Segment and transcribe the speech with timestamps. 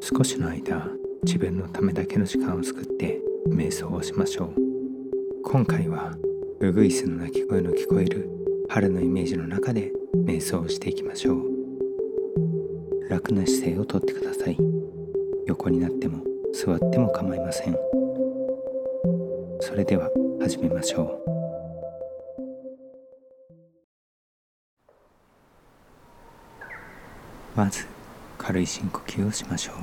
[0.00, 0.88] 少しの間
[1.24, 4.54] 自分のためだけの時間を作って瞑想をしましょう。
[5.44, 6.14] 今回は
[6.60, 8.28] ウグイスの鳴き声の聞こえる
[8.68, 13.08] 春のイメージの中で瞑想をしていきましょう。
[13.08, 14.58] 楽な姿勢をとってください。
[15.46, 17.76] 横になっても座っても構いません。
[19.60, 21.30] それでは始めましょう。
[27.56, 27.93] まず
[28.46, 29.74] 軽い深呼吸をしましょう。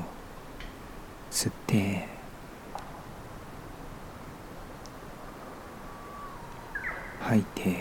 [1.32, 2.08] 吸って。
[7.22, 7.76] 吐いて。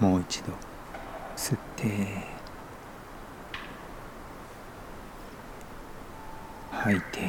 [0.00, 0.54] もう一度。
[1.36, 1.84] 吸って。
[6.70, 7.20] 吐いて。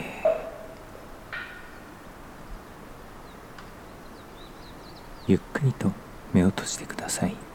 [5.28, 5.92] ゆっくりと
[6.32, 7.49] 目を閉じてください。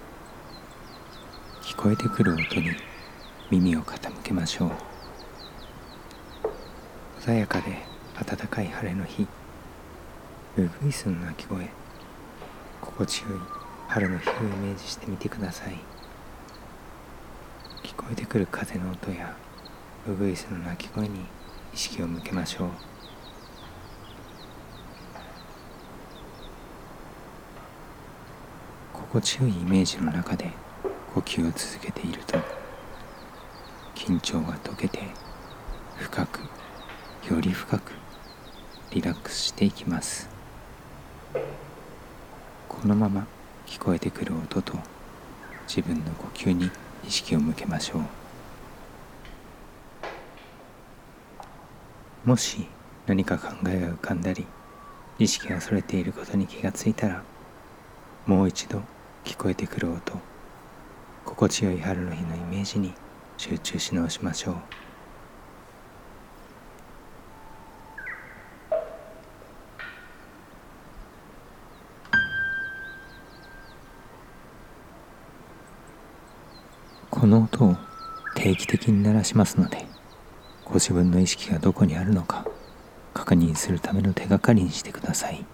[1.77, 2.71] 聞こえてくる音に
[3.51, 4.71] 耳を傾けましょう。
[7.21, 7.77] 穏やかで
[8.15, 9.27] 暖かい晴れの日。
[10.57, 11.69] ウグイスの鳴き声。
[12.81, 13.41] 心地よい
[13.89, 15.75] 春の日をイメージしてみてください。
[17.83, 19.37] 聞こえてくる風の音や
[20.09, 21.27] ウグイスの鳴き声に
[21.75, 22.69] 意識を向けましょう。
[28.95, 30.51] 心地よいイメージの中で
[31.15, 32.37] 呼吸を続けていると
[33.95, 34.99] 緊張が解けて
[35.97, 36.41] 深く
[37.33, 37.93] より深く
[38.91, 40.29] リラックスしていきます。
[42.69, 43.29] このまま
[43.65, 44.77] 聞こえてくる音と
[45.69, 46.69] 自分の呼吸に
[47.07, 48.01] 意識を向けましょう。
[52.29, 52.67] もし
[53.07, 54.47] 何か考えが浮かんだり
[55.21, 57.23] 意識がそれていることに気がついたら
[58.27, 58.83] もう一度
[59.25, 60.19] 聞こえてくる音
[61.25, 62.95] 心地よい春の日のイメージに
[63.37, 64.55] 集中し直しましょう。
[77.11, 77.77] この音を
[78.35, 79.87] 定期的に鳴らしますので
[80.65, 82.47] ご自分の意識がどこにあるのか
[83.15, 85.54] 確認するための手がかりにしてください。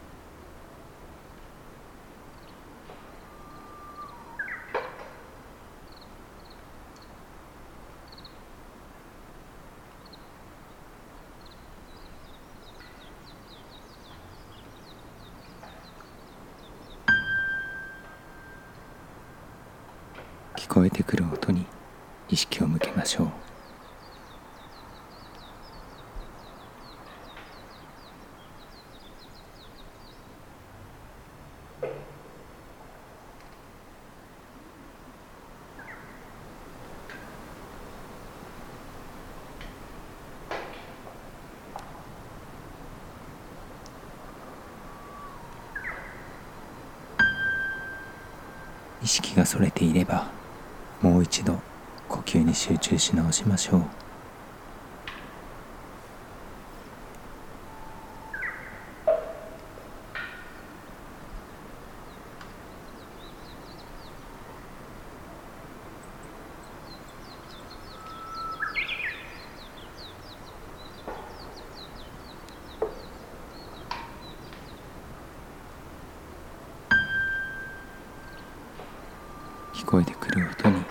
[20.70, 21.66] こえてくる音に
[22.28, 23.28] 意識を向けましょう。
[49.03, 50.40] 意識がそれていれば
[51.00, 51.59] もう一度
[52.09, 53.83] 呼吸に集中し直しましょう
[79.81, 80.84] 聞こえてくる音に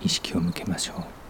[0.11, 1.20] 識を向けましょう。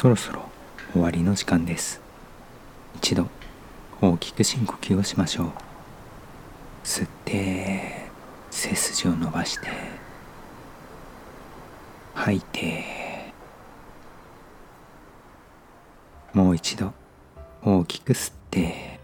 [0.00, 0.48] そろそろ
[0.94, 2.00] 終わりの時間です。
[2.96, 3.26] 一度
[4.00, 5.52] 大きく深呼吸をしましょう。
[6.82, 8.08] 吸って
[8.50, 9.68] 背筋を伸ばして
[12.14, 12.82] 吐いて
[16.32, 16.94] もう一度
[17.62, 18.98] 大きく吸って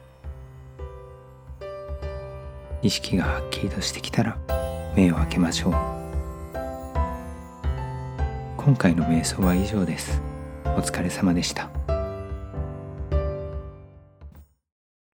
[2.81, 4.39] 意識がはっきりとしてきたら
[4.97, 5.73] 目を開けましょう。
[8.57, 10.26] 今回の瞑想は以上です。
[10.77, 11.86] お疲れ様でした。